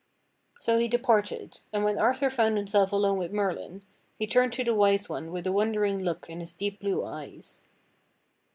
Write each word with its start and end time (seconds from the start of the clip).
So 0.59 0.79
he 0.79 0.87
departed; 0.87 1.59
and 1.71 1.83
when 1.83 1.99
Arthur 1.99 2.31
found 2.31 2.57
himself 2.57 2.91
alone 2.91 3.19
with 3.19 3.31
Merlin, 3.31 3.83
he 4.17 4.25
turned 4.25 4.51
to 4.53 4.63
the 4.63 4.73
Wise 4.73 5.07
One 5.09 5.31
with 5.31 5.45
a 5.45 5.51
wondering 5.51 5.99
look 6.03 6.27
in 6.27 6.39
his 6.39 6.55
deep 6.55 6.79
blue 6.79 7.05
eyes. 7.05 7.61